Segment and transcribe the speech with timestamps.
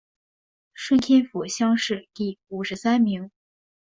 [0.73, 3.29] 顺天府乡试第五十三名。